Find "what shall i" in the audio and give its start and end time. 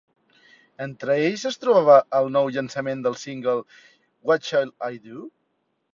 4.31-5.03